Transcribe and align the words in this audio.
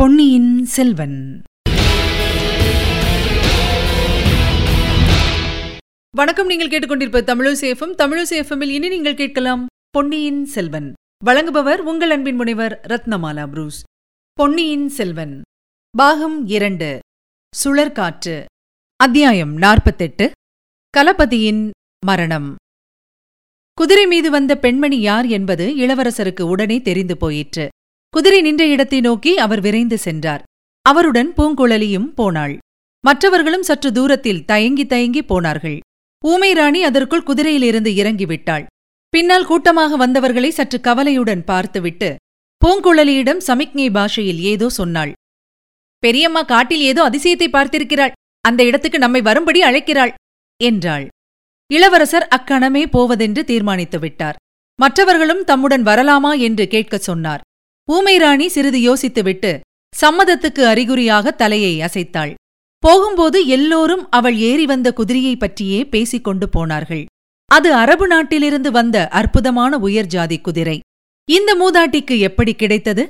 பொன்னியின் 0.00 0.64
செல்வன். 0.64 1.42
வணக்கம் 6.16 6.46
நீங்கள் 6.46 6.68
கேட்டுக்கொண்டிருப்ப 6.68 7.20
தமிழசேஃபம் 7.22 7.94
தமிழசேஃபமில் 7.98 8.68
இனி 8.68 8.88
நீங்கள் 8.88 9.14
கேட்கலாம் 9.14 9.66
பொன்னியின் 9.90 10.44
செல்வன். 10.44 10.92
வழங்குபவர் 11.24 11.76
உங்கள் 11.76 12.10
அன்பின் 12.10 12.34
முனைவர் 12.34 12.80
ரத்னமாலா 12.88 13.46
புரூஸ். 13.46 13.82
பொன்னியின் 14.32 14.88
செல்வன். 14.88 15.42
பாகம் 15.96 16.46
இரண்டு. 16.46 16.98
சுழற்காற்று. 17.64 18.44
அத்தியாயம் 18.96 19.56
நாற்பத்தெட்டு. 19.56 20.30
கலபதியின் 20.96 21.70
மரணம். 22.06 22.54
குதிரை 23.74 24.06
மீது 24.06 24.30
வந்த 24.30 24.58
பெண்மணி 24.58 25.00
யார் 25.00 25.26
என்பது 25.26 25.74
இளவரசருக்கு 25.76 26.42
உடனே 26.42 26.80
தெரிந்து 26.80 27.16
போயிற்று. 27.16 27.68
குதிரை 28.14 28.38
நின்ற 28.42 28.62
இடத்தை 28.66 28.98
நோக்கி 29.00 29.32
அவர் 29.38 29.60
விரைந்து 29.60 29.98
சென்றார். 29.98 30.42
அவருடன் 30.86 31.30
பூங்குழலியும் 31.36 32.08
போனாள். 32.18 32.54
மற்றவர்களும் 33.04 33.66
சற்று 33.68 33.90
தூரத்தில் 33.92 34.44
தயங்கி 34.44 34.84
தயங்கி 34.86 35.22
போனார்கள். 35.22 35.78
ஊமை 36.24 36.50
ராணி 36.52 36.80
அதற்குள் 36.84 37.26
குதிரையிலிருந்து 37.28 37.90
இறங்கிவிட்டாள். 38.00 38.64
பின்னால் 39.12 39.46
கூட்டமாக 39.50 39.96
வந்தவர்களை 39.96 40.50
சற்று 40.50 40.78
கவலையுடன் 40.80 41.44
பார்த்துவிட்டு 41.44 42.10
பூங்குழலியிடம் 42.62 43.40
சமிக்ஞை 43.46 43.88
பாஷையில் 43.90 44.40
ஏதோ 44.52 44.66
சொன்னாள். 44.78 45.12
பெரியம்மா 46.02 46.42
காட்டில் 46.42 46.82
ஏதோ 46.90 47.00
அதிசயத்தை 47.08 47.48
பார்த்திருக்கிறாள். 47.52 48.14
அந்த 48.44 48.60
இடத்துக்கு 48.64 48.98
நம்மை 48.98 49.20
வரும்படி 49.28 49.60
அழைக்கிறாள் 49.62 50.12
என்றாள். 50.60 51.06
இளவரசர் 51.70 52.26
அக்கணமே 52.36 52.82
போவதென்று 52.94 53.42
தீர்மானித்து 53.44 53.98
விட்டார் 53.98 54.38
மற்றவர்களும் 54.78 55.42
தம்முடன் 55.44 55.84
வரலாமா 55.88 56.32
என்று 56.46 56.64
கேட்கச் 56.66 57.06
சொன்னார். 57.08 57.42
ஊமைராணி 57.90 58.46
சிறிது 58.46 58.78
யோசித்துவிட்டு 58.78 59.60
சம்மதத்துக்கு 60.00 60.60
அறிகுறியாக 60.64 61.30
தலையை 61.30 61.80
அசைத்தாள். 61.80 62.34
போகும்போது 62.78 63.46
எல்லோரும் 63.46 64.10
அவள் 64.10 64.36
ஏறி 64.36 64.66
வந்த 64.66 64.92
குதிரையைப் 64.96 65.38
பற்றியே 65.38 65.84
பேசிக் 65.84 66.24
கொண்டு 66.24 66.48
போனார்கள். 66.48 67.04
அது 67.46 67.74
அரபு 67.74 68.06
நாட்டிலிருந்து 68.06 68.70
வந்த 68.70 69.08
அற்புதமான 69.08 69.78
உயர்ஜாதி 69.78 70.40
குதிரை. 70.40 70.80
இந்த 71.30 71.54
மூதாட்டிக்கு 71.54 72.18
எப்படி 72.18 72.54
கிடைத்தது? 72.54 73.08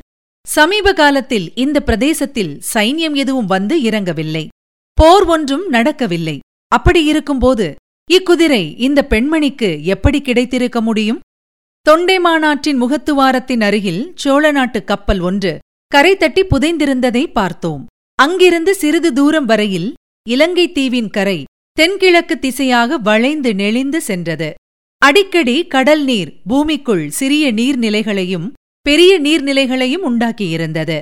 சமீப 0.49 0.93
காலத்தில் 0.93 1.53
இந்த 1.55 1.81
பிரதேசத்தில் 1.81 2.61
சைன்யம் 2.75 3.15
எதுவும் 3.15 3.47
வந்து 3.47 3.83
இறங்கவில்லை. 3.83 4.49
போர் 4.95 5.25
ஒன்றும் 5.25 5.69
நடக்கவில்லை. 5.69 6.39
அப்படி 6.69 7.05
இருக்கும்போது 7.05 7.75
இக்குதிரை 8.13 8.79
இந்த 8.79 9.07
பெண்மணிக்கு 9.11 9.83
எப்படி 9.83 10.21
கிடைத்திருக்க 10.21 10.81
முடியும்? 10.81 11.21
தொண்டை 11.87 12.17
மாநாட்டின் 12.19 12.79
முகத்துவாரத்தின் 12.83 13.63
அருகில் 13.63 14.13
சோழ 14.15 14.51
நாட்டு 14.51 14.81
கப்பல் 14.85 15.21
ஒன்று 15.21 15.53
கரை 15.93 16.13
தட்டி 16.17 16.43
புதைந்திருந்ததை 16.43 17.23
பார்த்தோம். 17.33 17.87
அங்கிருந்து 18.19 18.73
சிறிது 18.75 19.11
தூரம் 19.13 19.45
வரையில் 19.45 19.89
இலங்கை 20.29 20.67
தீவின் 20.73 21.09
கரை 21.11 21.39
தென்கிழக்கு 21.73 22.37
திசையாக 22.39 22.99
வளைந்து 22.99 23.55
நெளிந்து 23.55 24.01
சென்றது. 24.01 24.51
அடிக்கடி 25.03 25.57
கடல் 25.67 26.05
நீர் 26.05 26.31
பூமிக்குள் 26.47 27.05
சிறிய 27.09 27.47
நீர்நிலைகளையும் 27.53 28.47
பெரிய 28.87 29.13
நீர்நிலைகளையும் 29.21 30.07
உண்டாக்கியிருந்தது. 30.11 30.99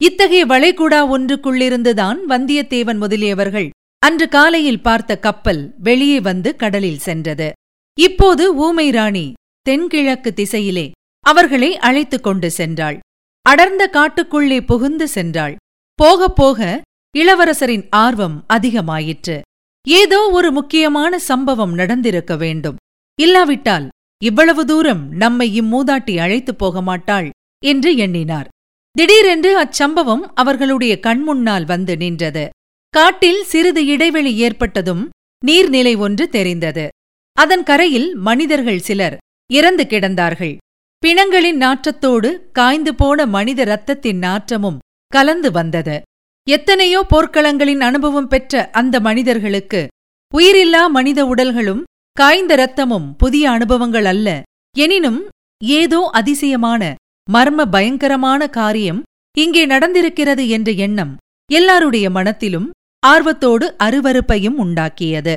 இத்தகைய 0.00 0.44
வளைகுடா 0.46 1.00
ஒன்றுக்குள்ளிருந்துதான் 1.14 2.20
வந்தியத்தேவன் 2.28 3.02
முதலியவர்கள் 3.04 3.68
அன்று 4.02 4.28
காலையில் 4.28 4.82
பார்த்த 4.82 5.18
கப்பல் 5.18 5.62
வெளியே 5.78 6.20
வந்து 6.20 6.52
கடலில் 6.56 7.04
சென்றது. 7.08 7.50
இப்போது 7.98 8.44
ஊமை 8.66 8.88
ராணி 8.90 9.26
தென்கிழக்கு 9.68 10.32
திசையிலே 10.32 10.90
அவர்களை 11.20 11.76
அழைத்துக் 11.76 12.22
கொண்டு 12.22 12.50
சென்றாள். 12.56 12.98
அடர்ந்த 13.42 13.90
காட்டுக்குள்ளே 13.92 14.60
புகுந்து 14.60 15.08
சென்றாள். 15.14 15.56
போகப் 15.94 16.36
போக 16.36 16.82
இளவரசரின் 17.18 17.86
ஆர்வம் 17.90 18.44
அதிகமாயிற்று. 18.48 19.40
ஏதோ 19.88 20.30
ஒரு 20.30 20.52
முக்கியமான 20.52 21.18
சம்பவம் 21.18 21.74
நடந்திருக்க 21.74 22.36
வேண்டும். 22.36 22.76
இல்லாவிட்டால் 23.20 23.88
இவ்வளவு 24.24 24.64
தூரம் 24.64 25.12
நம்மை 25.12 25.60
இம்மூதாட்டி 25.60 26.18
அழைத்துப் 26.18 26.58
போக 26.58 26.82
மாட்டாள் 26.82 27.30
என்று 27.64 27.96
எண்ணினார். 27.96 28.48
திடீரென்று 28.92 29.62
அச்சம்பவம் 29.64 30.24
அவர்களுடைய 30.34 30.98
கண்முன்னால் 31.02 31.66
வந்து 31.66 31.96
நின்றது. 31.96 32.48
காட்டில் 32.88 33.44
சிறிது 33.44 33.86
இடைவெளி 33.86 34.36
ஏற்பட்டதும் 34.36 35.08
நீர்நிலை 35.46 35.98
ஒன்று 35.98 36.28
தெரிந்தது. 36.28 36.88
அதன் 37.32 37.62
கரையில் 37.62 38.14
மனிதர்கள் 38.14 38.78
சிலர் 38.78 39.16
இறந்து 39.50 39.84
கிடந்தார்கள். 39.84 40.56
பிணங்களின் 41.02 41.58
நாற்றத்தோடு 41.62 42.30
காய்ந்து 42.52 42.92
போன 42.94 43.26
மனித 43.26 43.60
இரத்தத்தின் 43.62 44.20
நாற்றமும் 44.26 44.80
கலந்து 45.12 45.50
வந்தது. 45.50 45.96
எத்தனையோ 46.46 47.00
போர்க்களங்களின் 47.12 47.82
அனுபவம் 47.88 48.28
பெற்ற 48.28 48.70
அந்த 48.72 49.00
மனிதர்களுக்கு 49.00 49.80
உயிரில்லா 50.32 50.82
மனித 50.88 51.20
உடல்களும் 51.26 51.82
காய்ந்த 52.16 52.52
இரத்தமும் 52.54 53.06
புதிய 53.16 53.44
அனுபவங்கள் 53.50 54.04
அல்ல. 54.04 54.28
எனினும் 54.76 55.20
ஏதோ 55.60 56.00
அதிசயமான 56.12 56.82
மர்ம 57.28 57.64
பயங்கரமான 57.70 58.40
காரியம் 58.58 59.00
இங்கே 59.36 59.62
நடந்திருக்கிறது 59.66 60.44
என்ற 60.48 60.70
எண்ணம் 60.86 61.12
எல்லாருடைய 61.50 62.06
மனத்திலும் 62.10 62.68
ஆர்வத்தோடு 63.06 63.66
அருவருப்பையும் 63.84 64.58
உண்டாக்கியது. 64.64 65.34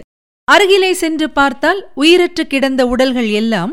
அருகிலே 0.48 0.94
சென்று 0.94 1.28
பார்த்தால் 1.30 1.82
உயிரற்று 1.96 2.44
கிடந்த 2.44 2.82
உடல்கள் 2.88 3.30
எல்லாம் 3.42 3.72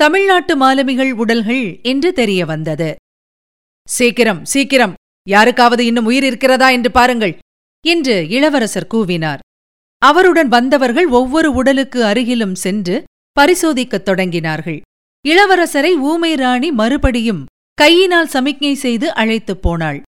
தமிழ்நாட்டு 0.00 0.56
மாலுமிகள் 0.56 1.12
உடல்கள் 1.12 1.82
என்று 1.82 2.12
தெரிய 2.12 2.44
வந்தது. 2.44 2.96
சீக்கிரம் 3.88 4.44
சீக்கிரம். 4.44 4.94
யாருக்காவது 5.28 5.86
இன்னும் 5.86 6.04
உயிர் 6.04 6.24
இருக்கிறதா 6.24 6.68
என்று 6.68 6.90
பாருங்கள் 6.90 7.38
என்று 7.86 8.28
இளவரசர் 8.28 8.86
கூவினார். 8.94 9.38
அவருடன் 9.98 10.48
வந்தவர்கள் 10.48 11.06
ஒவ்வொரு 11.06 11.52
உடலுக்கு 11.52 12.02
அருகிலும் 12.02 12.52
சென்று 12.52 13.04
பரிசோதிக்கத் 13.40 14.08
தொடங்கினார்கள். 14.08 14.80
இளவரசரை 15.28 15.92
ஊமை 15.98 16.34
ராணி 16.34 16.70
மறுபடியும் 16.70 17.46
கையினால் 17.74 18.28
சமிக்ஞை 18.28 18.74
செய்து 18.74 19.14
அழைத்துப் 19.14 19.62
போனாள். 19.62 20.02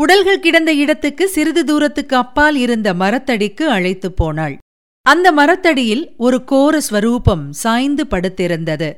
உடல்கள் 0.00 0.40
கிடந்த 0.40 0.74
இடத்துக்கு 0.74 1.28
சிறிது 1.28 1.64
தூரத்துக்கு 1.64 2.16
அப்பால் 2.16 2.56
இருந்த 2.56 2.94
மரத்தடிக்கு 2.94 3.62
அழைத்துப் 3.62 4.16
போனாள். 4.16 4.58
அந்த 5.02 5.32
மரத்தடியில் 5.32 6.14
ஒரு 6.16 6.44
கோர 6.44 6.80
ஸ்வரூபம் 6.80 7.52
சாய்ந்து 7.52 8.06
படுத்திருந்தது. 8.06 8.94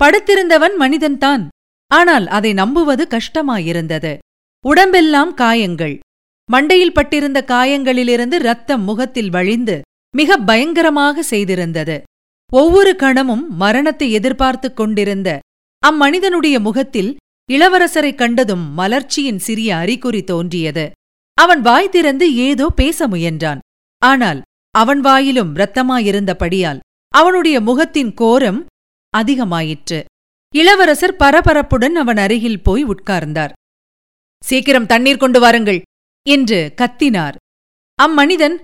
படுத்திருந்தவன் 0.00 0.74
மனிதன்தான் 0.78 1.42
ஆனால் 1.90 2.26
அதை 2.26 2.52
நம்புவது 2.52 3.04
கஷ்டமாயிருந்தது. 3.10 4.18
உடம்பெல்லாம் 4.64 5.34
காயங்கள். 5.34 5.98
மண்டையில் 6.52 6.94
பட்டிருந்த 6.94 7.44
காயங்களிலிருந்து 7.46 8.36
ரத்தம் 8.38 8.82
முகத்தில் 8.82 9.30
வழிந்து 9.30 9.80
மிக 10.16 10.36
பயங்கரமாக 10.36 11.24
செய்திருந்தது. 11.30 12.02
ஒவ்வொரு 12.52 12.96
கணமும் 12.96 13.44
மரணத்தை 13.56 14.12
எதிர்பார்த்துக் 14.12 14.76
கொண்டிருந்த 14.76 15.38
அம்மனிதனுடைய 15.82 16.60
முகத்தில் 16.60 17.16
இளவரசரைக் 17.52 18.14
கண்டதும் 18.14 18.78
மலர்ச்சியின் 18.78 19.40
சிறிய 19.46 19.76
அறிகுறி 19.76 20.22
தோன்றியது. 20.24 20.90
அவன் 21.38 21.60
வாய் 21.60 21.88
திறந்து 21.88 22.26
ஏதோ 22.36 22.66
பேச 22.70 23.08
முயன்றான். 23.08 23.58
ஆனால் 24.02 24.40
அவன் 24.74 25.00
வாயிலும் 25.00 25.50
இரத்தமாயிருந்தபடியால் 25.54 26.80
அவனுடைய 27.14 27.60
முகத்தின் 27.60 28.14
கோரம் 28.14 28.66
அதிகமாயிற்று. 29.18 29.98
இளவரசர் 30.54 31.18
பரபரப்புடன் 31.22 31.96
அவன் 32.02 32.20
அருகில் 32.24 32.62
போய் 32.62 32.84
உட்கார்ந்தார். 32.84 33.52
சீக்கிரம் 34.42 34.90
தண்ணீர் 34.92 35.22
கொண்டு 35.22 35.38
வாருங்கள் 35.40 35.80
என்று 36.26 36.58
கத்தினார். 36.80 37.36
அம்மனிதன் 37.98 38.56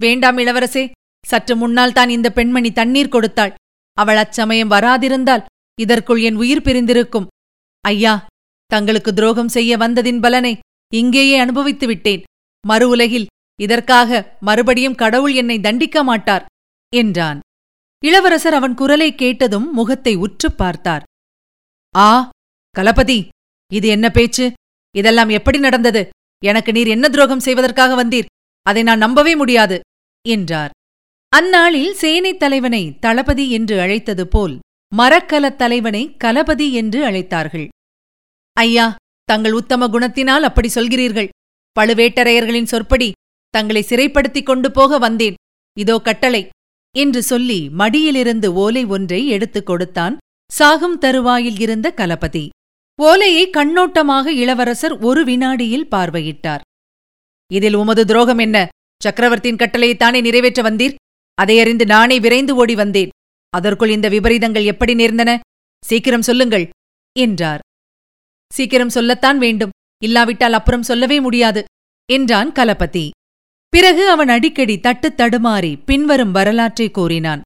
வேண்டாம் 0.00 0.38
இளவரசே 0.38 0.84
சற்று 1.24 1.54
முன்னால் 1.56 1.96
தான் 1.96 2.10
இந்த 2.16 2.28
பெண்மணி 2.32 2.70
தண்ணீர் 2.72 3.12
கொடுத்தாள். 3.14 3.52
அவள் 3.98 4.16
அச்சமயம் 4.16 4.70
வராதிருந்தால் 4.70 5.46
இதற்குள் 5.78 6.20
என் 6.28 6.40
உயிர் 6.42 6.64
பிரிந்திருக்கும். 6.66 7.28
ஐயா 7.84 8.14
தங்களுக்கு 8.70 9.10
துரோகம் 9.12 9.52
செய்ய 9.56 9.76
வந்ததின் 9.76 10.20
பலனை 10.20 10.52
இங்கேயே 10.92 11.36
அனுபவித்து 11.38 11.86
விட்டேன். 11.86 12.22
மறு 12.64 12.86
உலகில் 12.88 13.28
இதற்காக 13.58 14.20
மறுபடியும் 14.40 14.98
கடவுள் 15.02 15.34
என்னை 15.34 15.56
தண்டிக்க 15.60 16.02
மாட்டார் 16.04 16.44
என்றான். 16.92 17.40
இளவரசர் 18.04 18.54
அவன் 18.54 18.74
குரலை 18.74 19.14
கேட்டதும் 19.14 19.72
முகத்தை 19.72 20.14
உற்றுப் 20.14 20.58
பார்த்தார். 20.58 21.02
ஆ 21.96 22.28
கலபதி 22.78 23.28
இது 23.72 23.88
என்ன 23.88 24.10
பேச்சு? 24.10 24.52
இதெல்லாம் 24.96 25.28
எப்படி 25.28 25.58
நடந்தது? 25.58 26.08
எனக்கு 26.44 26.72
நீர் 26.72 26.86
என்ன 26.86 27.08
துரோகம் 27.08 27.40
செய்வதற்காக 27.40 28.04
வந்தீர்? 28.04 28.24
அதை 28.62 28.82
நான் 28.82 28.98
நம்பவே 28.98 29.36
முடியாது 29.36 29.80
என்றார். 30.28 30.70
அந்நாளில் 31.28 31.92
சேனைத் 31.94 32.38
தலைவனை 32.38 32.98
தளபதி 32.98 33.50
என்று 33.50 33.80
அழைத்தது 33.80 34.28
போல் 34.28 34.58
மரக்கலத் 34.96 35.56
தலைவனை 35.56 36.16
கலபதி 36.24 36.72
என்று 36.72 37.10
அழைத்தார்கள். 37.10 37.68
ஐயா 38.52 38.94
தங்கள் 39.24 39.52
உத்தம 39.52 39.88
குணத்தினால் 39.88 40.42
அப்படி 40.42 40.68
சொல்கிறீர்கள். 40.74 41.28
பழுவேட்டரையர்களின் 41.80 42.70
சொற்படி 42.72 43.12
தங்களை 43.50 43.82
சிறைப்படுத்திக் 43.82 44.46
கொண்டு 44.46 44.70
போக 44.70 44.98
வந்தேன். 44.98 45.34
இதோ 45.78 45.98
கட்டளை. 45.98 46.48
என்று 46.98 47.22
சொல்லி 47.22 47.68
மடியிலிருந்து 47.68 48.52
ஓலை 48.52 48.84
ஒன்றை 48.84 49.26
எடுத்துக் 49.26 49.66
கொடுத்தான் 49.66 50.16
சாகும் 50.52 50.98
தருவாயில் 50.98 51.58
இருந்த 51.58 51.92
கலபதி. 51.96 52.48
ஓலையை 53.02 53.50
கண்ணோட்டமாக 53.50 54.26
இளவரசர் 54.26 54.98
ஒரு 54.98 55.24
வினாடியில் 55.24 55.88
பார்வையிட்டார். 55.90 56.60
இதில் 57.52 57.74
உமது 57.74 58.04
துரோகம் 58.04 58.38
என்ன? 58.38 58.68
சக்கரவர்த்தியின் 59.02 59.58
கட்டளையைத்தானே 59.58 60.20
நிறைவேற்ற 60.20 60.62
வந்தீர்? 60.62 60.94
அதை 61.34 61.60
அறிந்து 61.60 61.86
நானே 61.86 62.20
விரைந்து 62.20 62.54
ஓடி 62.54 62.74
வந்தேன். 62.74 63.08
அதற்குள் 63.50 63.88
இந்த 63.88 64.08
விபரீதங்கள் 64.08 64.64
எப்படி 64.64 64.94
நேர்ந்தன? 64.94 65.40
சீக்கிரம் 65.84 66.22
சொல்லுங்கள் 66.22 66.68
என்றார். 67.18 67.60
சீக்கிரம் 68.52 68.88
சொல்லத்தான் 68.88 69.38
வேண்டும். 69.38 69.70
இல்லாவிட்டால் 70.02 70.52
அப்புறம் 70.52 70.82
சொல்லவே 70.82 71.20
முடியாது 71.20 71.64
என்றான் 72.12 72.52
கலபதி. 72.52 73.10
பிறகு 73.72 74.10
அவன் 74.10 74.28
அடிக்கடி 74.28 74.80
தட்டு 74.80 75.08
தடுமாறி 75.16 75.72
பின்வரும் 75.84 76.30
வரலாற்றை 76.30 76.90
கூறினான். 76.90 77.40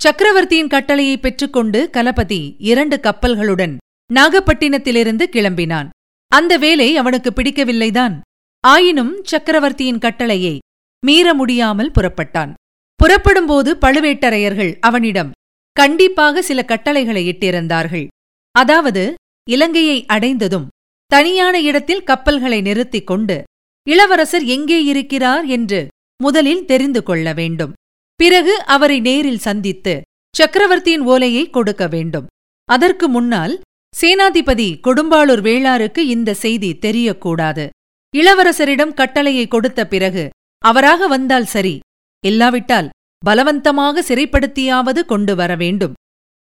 சக்கரவர்த்தியின் 0.00 0.66
கட்டளையை 0.66 1.16
பெற்றுக்கொண்டு 1.18 1.90
கலபதி 1.92 2.56
இரண்டு 2.58 2.96
கப்பல்களுடன் 2.96 3.76
நாகப்பட்டினத்திலிருந்து 4.14 5.24
கிளம்பினான். 5.32 5.88
அந்த 6.32 6.58
வேலை 6.58 6.96
அவனுக்கு 6.96 7.30
பிடிக்கவில்லைதான். 7.30 8.18
ஆயினும் 8.60 9.24
சக்கரவர்த்தியின் 9.24 9.98
கட்டளையை 9.98 10.58
மீற 11.06 11.34
முடியாமல் 11.34 11.90
புறப்பட்டான். 11.90 12.52
புறப்படும்போது 13.00 13.76
பழுவேட்டரையர்கள் 13.80 14.72
அவனிடம் 14.80 15.30
கண்டிப்பாக 15.72 16.42
சில 16.42 16.64
கட்டளைகளை 16.64 17.22
இட்டிருந்தார்கள். 17.28 18.06
அதாவது 18.54 19.14
இலங்கையை 19.50 19.98
அடைந்ததும் 20.06 20.68
தனியான 21.06 21.60
இடத்தில் 21.60 22.04
கப்பல்களை 22.04 22.60
நிறுத்திக் 22.60 23.06
கொண்டு 23.06 23.36
இளவரசர் 23.86 24.44
எங்கே 24.54 24.78
இருக்கிறார் 24.84 25.46
என்று 25.56 25.80
முதலில் 26.20 26.64
தெரிந்து 26.64 27.00
கொள்ள 27.02 27.26
வேண்டும். 27.32 27.72
பிறகு 28.20 28.54
அவரை 28.74 28.98
நேரில் 29.00 29.44
சந்தித்து 29.46 29.94
சக்கரவர்த்தியின் 30.34 31.04
ஓலையை 31.12 31.44
கொடுக்க 31.50 31.84
வேண்டும். 31.88 32.26
அதற்கு 32.68 33.06
முன்னால் 33.08 33.54
சேனாதிபதி 33.94 34.68
கொடும்பாளூர் 34.86 35.42
வேளாருக்கு 35.48 36.02
இந்த 36.14 36.30
செய்தி 36.34 36.70
தெரியக்கூடாது. 36.84 37.64
இளவரசரிடம் 38.14 38.96
கட்டளையை 39.00 39.48
கொடுத்த 39.48 39.80
பிறகு 39.86 40.24
அவராக 40.62 41.06
வந்தால் 41.06 41.48
சரி. 41.54 41.76
இல்லாவிட்டால் 42.24 42.88
பலவந்தமாக 43.22 44.02
சிறைப்படுத்தியாவது 44.08 45.00
கொண்டு 45.12 45.34
வர 45.34 45.52
வேண்டும். 45.56 45.94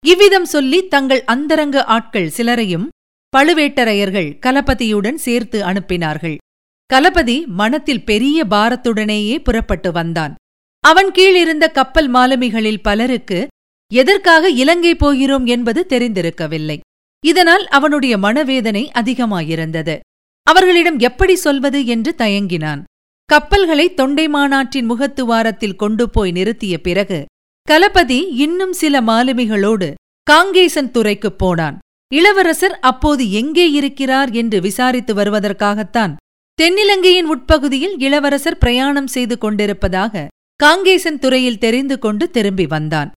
இவ்விதம் 0.04 0.48
சொல்லி 0.54 0.80
தங்கள் 0.88 1.24
அந்தரங்க 1.34 1.78
ஆட்கள் 1.96 2.34
சிலரையும் 2.38 2.88
பழுவேட்டரையர்கள் 3.34 4.30
கலபதியுடன் 4.46 5.20
சேர்த்து 5.26 5.60
அனுப்பினார்கள். 5.70 6.38
கலபதி 6.86 7.46
மனத்தில் 7.46 8.06
பெரிய 8.06 8.46
பாரத்துடனேயே 8.46 9.38
புறப்பட்டு 9.40 9.92
வந்தான். 9.92 10.36
அவன் 10.80 11.12
கீழிருந்த 11.12 11.72
கப்பல் 11.72 12.12
மாலுமிகளில் 12.12 12.82
பலருக்கு 12.82 13.48
எதற்காக 13.94 14.50
இலங்கை 14.50 14.96
போகிறோம்? 14.96 15.46
என்பது 15.46 15.86
தெரிந்திருக்கவில்லை. 15.90 16.80
இதனால் 17.26 17.68
அவனுடைய 17.68 18.18
மனவேதனை 18.18 18.92
அதிகமாயிருந்தது. 18.96 20.00
அவர்களிடம் 20.44 21.00
எப்படி 21.00 21.36
சொல்வது? 21.36 21.86
என்று 21.86 22.16
தயங்கினான். 22.18 22.84
கப்பல்களை 23.26 23.94
தொண்டை 23.94 24.28
மாநாட்டின் 24.28 24.92
முகத்துவாரத்தில் 24.92 25.76
கொண்டு 25.76 26.10
போய் 26.10 26.32
நிறுத்திய 26.32 26.78
பிறகு 26.78 27.26
கலபதி 27.72 28.20
இன்னும் 28.30 28.74
சில 28.74 29.02
மாலுமிகளோடு 29.02 29.94
காங்கேசன் 30.24 30.92
துறைக்குப் 30.92 31.38
போனான். 31.38 31.78
இளவரசர் 32.14 32.80
அப்போது 32.80 33.32
எங்கே 33.32 33.72
இருக்கிறார்? 33.72 34.32
என்று 34.32 34.62
விசாரித்து 34.62 35.14
வருவதற்காகத்தான் 35.14 36.16
தென்னிலங்கையின் 36.62 37.26
உட்பகுதியில் 37.26 38.00
இளவரசர் 38.00 38.58
பிரயாணம் 38.58 39.08
செய்து 39.08 39.38
கொண்டிருப்பதாக 39.38 40.28
காங்கேசன் 40.64 41.20
துறையில் 41.20 41.58
தெரிந்து 41.58 42.00
கொண்டு 42.00 42.30
திரும்பி 42.30 42.66
வந்தான். 42.66 43.12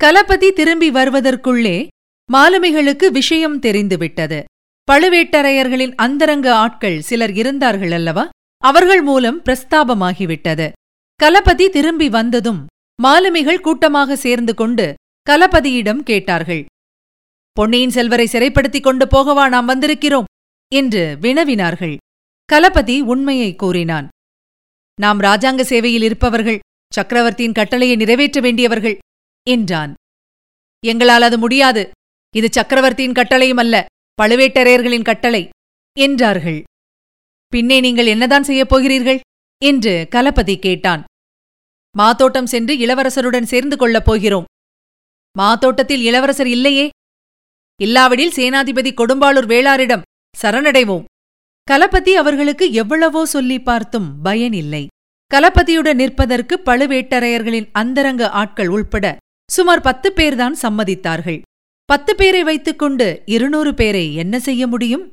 கலபதி 0.00 0.52
திரும்பி 0.52 0.90
வருவதற்குள்ளே 0.90 1.86
மாலுமிகளுக்கு 2.32 3.10
விஷயம் 3.10 3.58
தெரிந்துவிட்டது. 3.58 4.44
பழுவேட்டரையர்களின் 4.92 5.94
அந்தரங்க 5.94 6.54
ஆட்கள் 6.54 7.00
சிலர் 7.00 7.32
இருந்தார்கள் 7.32 7.90
அல்லவா? 7.90 8.28
அவர்கள் 8.58 9.02
மூலம் 9.02 9.42
பிரஸ்தாபமாகிவிட்டது. 9.42 10.70
கலபதி 11.16 11.68
திரும்பி 11.68 12.08
வந்ததும் 12.08 12.66
மாலுமிகள் 13.02 13.60
கூட்டமாக 13.60 14.16
சேர்ந்து 14.16 14.54
கொண்டு 14.54 14.94
கலபதியிடம் 15.30 16.02
கேட்டார்கள். 16.02 16.64
பொன்னியின் 17.52 17.90
செல்வரை 17.90 18.26
சிறைப்படுத்திக் 18.26 18.82
கொண்டு 18.82 19.06
போகவா 19.06 19.48
நாம் 19.48 19.68
வந்திருக்கிறோம்? 19.68 20.24
என்று 20.74 21.18
வினவினார்கள். 21.20 21.96
கலபதி 22.50 23.00
உண்மையை 23.00 23.56
கூறினான். 23.56 24.08
நாம் 25.00 25.20
ராஜாங்க 25.20 25.62
சேவையில் 25.62 26.02
இருப்பவர்கள் 26.02 26.58
சக்கரவர்த்தியின் 26.94 27.52
கட்டளையை 27.52 27.96
நிறைவேற்ற 27.96 28.40
வேண்டியவர்கள் 28.40 28.98
என்றான். 29.50 29.94
எங்களால் 30.86 31.22
அது 31.22 31.38
முடியாது. 31.38 31.90
இது 32.36 32.48
சக்கரவர்த்தியின் 32.50 33.12
கட்டளையும் 33.12 33.56
அல்ல 33.56 33.86
பழுவேட்டரையர்களின் 34.22 35.04
கட்டளை 35.04 35.48
என்றார்கள். 35.98 36.62
பின்னே 37.48 37.80
நீங்கள் 37.80 38.06
என்னதான் 38.06 38.42
செய்யப் 38.42 38.68
போகிறீர்கள்? 38.68 39.20
என்று 39.64 40.08
கலபதி 40.10 40.58
கேட்டான். 40.58 41.04
மாத்தோட்டம் 41.98 42.44
சென்று 42.44 42.74
இளவரசருடன் 42.74 43.50
சேர்ந்து 43.52 43.76
கொள்ளப் 43.76 44.04
போகிறோம். 44.04 44.44
மாத்தோட்டத்தில் 45.38 46.02
இளவரசர் 46.02 46.46
இல்லையே? 46.46 46.88
இல்லாவிடில் 47.80 48.36
சேனாதிபதி 48.36 48.92
கொடும்பாளூர் 48.94 49.48
வேளாரிடம் 49.54 50.02
சரணடைவோம். 50.42 51.04
கலபதி 51.68 52.12
அவர்களுக்கு 52.16 52.66
எவ்வளவோ 52.72 53.20
சொல்லி 53.26 53.58
பார்த்தும் 53.60 54.08
பயனில்லை 54.22 54.82
கலபதியுடன் 55.30 55.98
நிற்பதற்கு 56.02 56.54
பழுவேட்டரையர்களின் 56.64 57.68
அந்தரங்க 57.72 58.22
ஆட்கள் 58.30 58.68
உள்பட 58.68 59.06
சுமார் 59.48 59.80
பத்து 59.80 60.08
பேர்தான் 60.16 60.56
சம்மதித்தார்கள். 60.62 61.38
பத்து 61.88 62.12
பேரை 62.14 62.42
வைத்துக்கொண்டு 62.42 63.06
இருநூறு 63.26 63.70
பேரை 63.74 64.02
என்ன 64.14 64.34
செய்ய 64.38 64.62
முடியும்? 64.66 65.04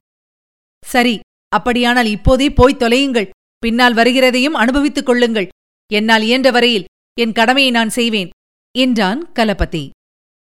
சரி 0.83 1.15
அப்படியானால் 1.51 2.05
இப்போதே 2.05 2.47
போய்த் 2.49 2.81
தொலையுங்கள். 2.83 3.29
பின்னால் 3.63 3.95
வருகிறதையும் 3.95 4.57
அனுபவித்துக் 4.61 5.05
கொள்ளுங்கள். 5.05 5.47
என்னால் 5.91 6.21
இயன்ற 6.21 6.49
வரையில் 6.51 6.87
என் 7.17 7.31
கடமையை 7.31 7.71
நான் 7.71 7.89
செய்வேன் 7.89 8.29
என்றான் 8.75 9.21
கலபதி 9.33 9.83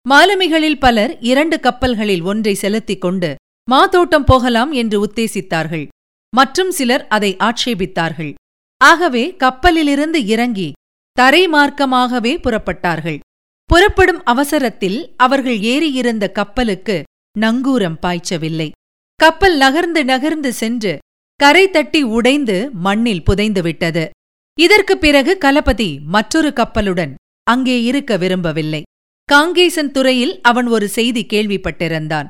மாலுமிகளில் 0.06 0.78
பலர் 0.78 1.12
இரண்டு 1.20 1.56
கப்பல்களில் 1.60 2.22
ஒன்றை 2.22 2.54
செலுத்திக் 2.54 3.00
கொண்டு 3.00 3.30
மாதோட்டம் 3.70 4.24
போகலாம் 4.24 4.72
என்று 4.72 5.06
உத்தேசித்தார்கள். 5.06 5.88
மற்றும் 6.36 6.70
சிலர் 6.70 7.06
அதை 7.08 7.36
ஆட்சேபித்தார்கள். 7.36 8.34
ஆகவே 8.84 9.36
கப்பலிலிருந்து 9.36 10.26
இறங்கி 10.26 10.72
தரை 11.12 11.48
மார்க்கமாகவே 11.48 12.36
புறப்பட்டார்கள். 12.36 13.18
புறப்படும் 13.64 14.24
அவசரத்தில் 14.24 15.14
அவர்கள் 15.16 15.58
ஏறியிருந்த 15.58 16.32
கப்பலுக்கு 16.32 17.02
நங்கூரம் 17.40 17.96
பாய்ச்சவில்லை. 18.06 18.70
கப்பல் 19.14 19.56
நகர்ந்து 19.56 20.04
நகர்ந்து 20.04 20.52
சென்று 20.52 20.98
கரை 21.36 21.70
தட்டி 21.70 22.02
உடைந்து 22.02 22.70
மண்ணில் 22.72 23.22
புதைந்துவிட்டது 23.30 24.08
இதற்குப் 24.60 25.00
பிறகு 25.00 25.38
கலபதி 25.40 26.00
மற்றொரு 26.00 26.48
கப்பலுடன் 26.48 27.14
அங்கே 27.42 27.82
இருக்க 27.82 28.16
விரும்பவில்லை. 28.16 28.82
காங்கேசன் 29.32 29.90
துறையில் 29.90 30.40
அவன் 30.40 30.66
ஒரு 30.66 30.88
செய்தி 30.88 31.26
கேள்விப்பட்டிருந்தான். 31.32 32.26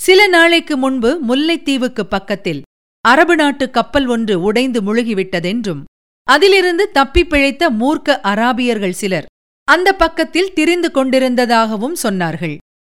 சில 0.00 0.26
நாளைக்கு 0.26 0.76
முன்பு 0.76 1.10
முல்லைத்தீவுக்கு 1.28 2.00
பக்கத்தில் 2.00 2.62
அரபு 3.00 3.36
நாட்டு 3.36 3.70
கப்பல் 3.70 4.06
ஒன்று 4.06 4.42
உடைந்து 4.42 4.80
முழுகிவிட்டதென்றும் 4.82 5.82
அதிலிருந்து 6.22 6.90
தப்பிப் 6.90 7.30
பிழைத்த 7.30 7.70
மூர்க்க 7.70 8.18
அராபியர்கள் 8.22 8.90
சிலர் 8.90 9.26
அந்த 9.64 9.92
பக்கத்தில் 9.92 10.52
திரிந்து 10.52 10.90
கொண்டிருந்ததாகவும் 10.94 11.96
சொன்னார்கள். 12.02 12.56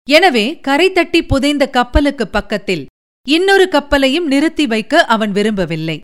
எனவே 0.09 0.59
கரை 0.59 0.91
தட்டி 0.91 1.25
புதைந்த 1.25 1.69
கப்பலுக்கு 1.69 2.27
பக்கத்தில் 2.27 2.85
இன்னொரு 3.27 3.67
கப்பலையும் 3.71 4.25
நிறுத்தி 4.25 4.67
வைக்க 4.67 5.05
அவன் 5.05 5.31
விரும்பவில்லை. 5.31 5.99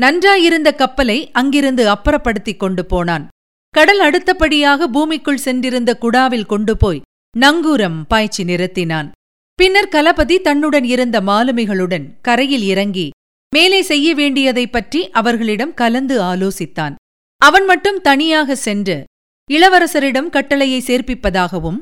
நன்றாயிருந்த 0.00 0.72
கப்பலை 0.74 1.30
அங்கிருந்து 1.32 1.88
அப்புறப்படுத்திக் 1.88 2.56
கொண்டு 2.56 2.86
போனான். 2.86 3.28
கடல் 3.70 3.98
அடுத்தபடியாக 3.98 4.88
பூமிக்குள் 4.88 5.36
சென்றிருந்த 5.36 5.98
குடாவில் 6.00 6.46
கொண்டு 6.46 6.76
போய் 6.76 7.02
நங்கூரம் 7.38 8.02
பாய்ச்சி 8.08 8.44
நிறுத்தினான். 8.44 9.10
பின்னர் 9.58 9.88
கலபதி 9.88 10.40
தன்னுடன் 10.40 10.84
இருந்த 10.84 11.20
மாலுமிகளுடன் 11.20 12.06
கரையில் 12.22 12.62
இறங்கி 12.62 13.10
மேலே 13.54 13.82
செய்ய 13.82 14.14
வேண்டியதைப் 14.14 14.72
பற்றி 14.72 15.10
அவர்களிடம் 15.10 15.74
கலந்து 15.74 16.22
ஆலோசித்தான். 16.22 16.94
அவன் 17.40 17.64
மட்டும் 17.64 18.00
தனியாக 18.00 18.56
சென்று 18.56 19.04
இளவரசரிடம் 19.50 20.28
கட்டளையை 20.28 20.80
சேர்ப்பிப்பதாகவும் 20.86 21.78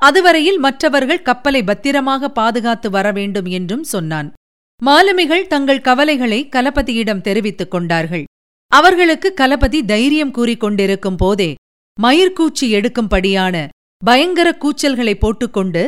அதுவரையில் 0.00 0.58
மற்றவர்கள் 0.58 1.22
கப்பலை 1.22 1.62
பத்திரமாக 1.62 2.28
பாதுகாத்து 2.28 2.90
வர 2.90 3.12
வேண்டும் 3.12 3.44
என்றும் 3.44 3.84
சொன்னான். 3.84 4.32
மாலுமிகள் 4.82 5.46
தங்கள் 5.46 5.80
கவலைகளை 5.80 6.48
கலபதியிடம் 6.52 7.20
தெரிவித்துக் 7.20 7.70
கொண்டார்கள். 7.70 8.24
அவர்களுக்கு 8.72 9.34
கலபதி 9.34 9.84
தைரியம் 9.84 10.30
கூறிக் 10.30 10.60
கொண்டிருக்கும் 10.60 11.16
போதே 11.16 11.54
மயிர்கூச்சி 12.02 12.66
எடுக்கும்படியான 12.78 13.56
பயங்கர 14.04 14.48
கூச்சல்களை 14.60 15.14
போட்டுக்கொண்டு 15.14 15.82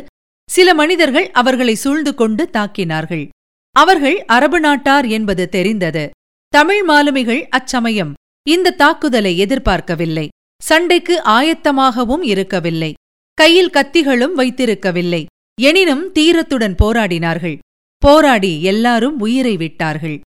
சில 0.50 0.74
மனிதர்கள் 0.74 1.30
அவர்களை 1.30 1.74
சூழ்ந்து 1.74 2.14
கொண்டு 2.14 2.50
தாக்கினார்கள். 2.52 3.28
அவர்கள் 3.72 4.24
அரபு 4.24 4.60
நாட்டார் 4.60 5.06
என்பது 5.06 5.48
தெரிந்தது. 5.48 6.10
தமிழ் 6.48 6.82
மாலுமிகள் 6.82 7.48
அச்சமயம் 7.48 8.14
இந்த 8.48 8.70
தாக்குதலை 8.70 9.38
எதிர்பார்க்கவில்லை. 9.38 10.28
சண்டைக்கு 10.62 11.22
ஆயத்தமாகவும் 11.24 12.22
இருக்கவில்லை. 12.22 12.94
கையில் 13.34 13.70
கத்திகளும் 13.70 14.36
வைத்திருக்கவில்லை. 14.36 15.26
எனினும் 15.60 16.12
தீரத்துடன் 16.12 16.74
போராடினார்கள். 16.82 17.58
போராடி 17.96 18.62
எல்லாரும் 18.62 19.20
உயிரை 19.20 19.56
விட்டார்கள். 19.56 20.20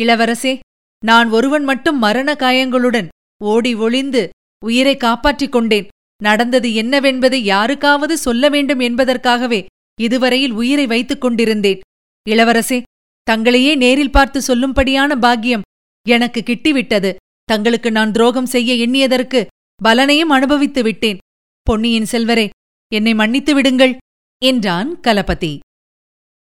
இளவரசே 0.00 0.58
நான் 1.04 1.28
ஒருவன் 1.28 1.64
மட்டும் 1.64 1.98
மரண 1.98 2.34
காயங்களுடன் 2.34 3.08
ஓடி 3.44 3.74
ஒளிந்து 3.74 4.30
உயிரை 4.64 4.96
காப்பாற்றிக் 4.96 5.52
கொண்டேன். 5.52 5.88
நடந்தது 6.26 6.68
என்னவென்பதை 6.82 7.40
யாருக்காவது 7.52 8.14
சொல்ல 8.26 8.48
வேண்டும் 8.54 8.82
என்பதற்காகவே 8.88 9.60
இதுவரையில் 10.00 10.54
உயிரை 10.60 10.86
வைத்துக் 10.92 11.20
கொண்டிருந்தேன். 11.20 11.82
இளவரசே 12.26 12.78
தங்களையே 13.26 13.72
நேரில் 13.82 14.14
பார்த்து 14.16 14.38
சொல்லும்படியான 14.48 15.16
பாக்கியம் 15.16 15.66
எனக்கு 16.06 16.40
கிட்டிவிட்டது. 16.46 17.10
தங்களுக்கு 17.44 17.90
நான் 17.90 18.12
துரோகம் 18.12 18.52
செய்ய 18.54 18.70
எண்ணியதற்கு 18.84 19.40
பலனையும் 19.80 20.32
அனுபவித்து 20.36 20.82
விட்டேன். 20.82 21.20
பொன்னியின் 21.66 22.10
செல்வரே 22.12 22.46
என்னை 22.92 23.12
மன்னித்து 23.14 23.52
விடுங்கள் 23.54 23.94
என்றான் 24.42 24.90
கலபதி. 25.00 25.52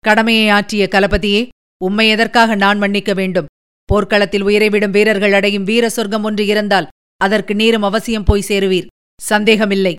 கடமையை 0.04 0.46
ஆற்றிய 0.48 0.84
கலபதியே 0.90 1.42
உம்மை 1.84 2.06
எதற்காக 2.08 2.54
நான் 2.54 2.78
மன்னிக்க 2.78 3.12
வேண்டும்? 3.14 3.50
போர்க்களத்தில் 3.88 4.46
உயிரை 4.48 4.68
விடும் 4.68 4.94
வீரர்கள் 4.96 5.32
அடையும் 5.32 5.68
வீர 5.70 5.84
சொர்க்கம் 5.88 6.26
ஒன்று 6.28 6.44
இருந்தால் 6.46 6.88
அதற்கு 7.20 7.52
நீரும் 7.54 7.86
அவசியம் 7.88 8.26
போய் 8.28 8.48
சேருவீர். 8.48 8.88
சந்தேகமில்லை 9.22 9.94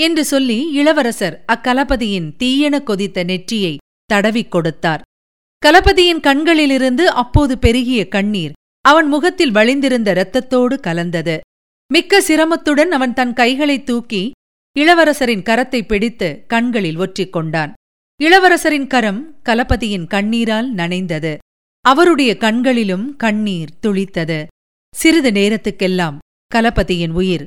என்று 0.00 0.24
சொல்லி 0.24 0.72
இளவரசர் 0.72 1.44
அக்கலபதியின் 1.52 2.32
தீயென 2.36 2.82
கொதித்த 2.82 3.24
நெற்றியை 3.24 3.76
தடவிக் 4.04 4.50
கொடுத்தார். 4.50 5.00
கலபதியின் 5.66 6.20
கண்களிலிருந்து 6.20 7.10
அப்போது 7.10 7.58
பெருகிய 7.58 8.08
கண்ணீர் 8.08 8.52
அவன் 8.80 9.08
முகத்தில் 9.08 9.50
வழிந்திருந்த 9.50 10.12
இரத்தத்தோடு 10.12 10.80
கலந்தது. 10.80 11.40
மிக்க 11.92 12.20
சிரமத்துடன் 12.20 12.90
அவன் 12.90 13.12
தன் 13.12 13.32
கைகளைத் 13.32 13.86
தூக்கி 13.86 14.30
இளவரசரின் 14.78 15.42
கரத்தை 15.42 15.86
பிடித்து 15.86 16.44
கண்களில் 16.46 16.96
ஒற்றிக் 16.96 17.32
கொண்டான். 17.32 17.72
இளவரசரின் 18.22 18.86
கரம் 18.86 19.40
கலபதியின் 19.44 20.06
கண்ணீரால் 20.06 20.74
நனைந்தது. 20.74 21.38
அவருடைய 21.80 22.36
கண்களிலும் 22.36 23.16
கண்ணீர் 23.16 23.70
துளித்தது. 23.86 24.46
சிறிது 24.94 25.30
நேரத்துக்கெல்லாம் 25.30 26.18
கலபதியின் 26.54 27.10
உயிர் 27.10 27.46